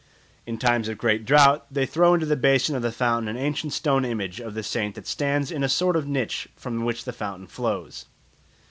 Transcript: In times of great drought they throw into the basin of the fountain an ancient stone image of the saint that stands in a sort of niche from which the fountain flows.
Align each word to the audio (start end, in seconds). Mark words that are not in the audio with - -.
In 0.47 0.57
times 0.57 0.87
of 0.89 0.97
great 0.97 1.25
drought 1.25 1.67
they 1.71 1.85
throw 1.85 2.15
into 2.15 2.25
the 2.25 2.35
basin 2.35 2.75
of 2.75 2.81
the 2.81 2.91
fountain 2.91 3.27
an 3.27 3.37
ancient 3.39 3.71
stone 3.71 4.03
image 4.03 4.39
of 4.39 4.55
the 4.55 4.63
saint 4.63 4.95
that 4.95 5.05
stands 5.05 5.51
in 5.51 5.63
a 5.63 5.69
sort 5.69 5.95
of 5.95 6.07
niche 6.07 6.47
from 6.55 6.83
which 6.85 7.03
the 7.03 7.13
fountain 7.13 7.45
flows. 7.45 8.07